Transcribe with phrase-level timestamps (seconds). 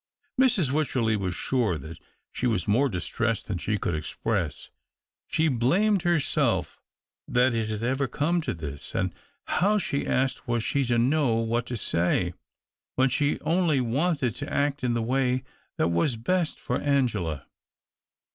[0.39, 0.71] Mrs.
[0.71, 1.99] Wycherley was sure that
[2.31, 4.71] she was more distressed than she could express.
[5.27, 6.81] She blamed herself
[7.27, 9.13] that it had ever come to this; and
[9.45, 12.33] how, she asked, was she to know what to say,
[12.95, 15.43] when she only wanted to act in the way
[15.77, 17.45] that was best for Angela?